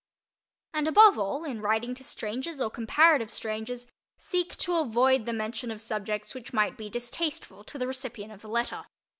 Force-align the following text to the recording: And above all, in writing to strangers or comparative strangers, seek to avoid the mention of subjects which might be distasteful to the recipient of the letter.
And 0.73 0.87
above 0.87 1.19
all, 1.19 1.43
in 1.43 1.61
writing 1.61 1.93
to 1.93 2.03
strangers 2.03 2.59
or 2.59 2.71
comparative 2.71 3.29
strangers, 3.29 3.85
seek 4.17 4.55
to 4.57 4.77
avoid 4.77 5.27
the 5.27 5.31
mention 5.31 5.69
of 5.69 5.79
subjects 5.79 6.33
which 6.33 6.53
might 6.53 6.75
be 6.75 6.89
distasteful 6.89 7.63
to 7.65 7.77
the 7.77 7.85
recipient 7.85 8.31
of 8.31 8.41
the 8.41 8.49
letter. 8.49 8.87